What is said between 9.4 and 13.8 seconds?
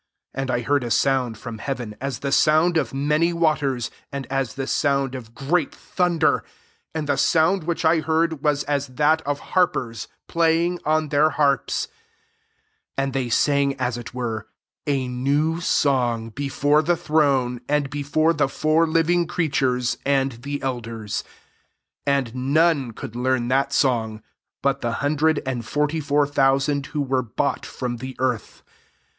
harpers playing on their harps: 3 and they sang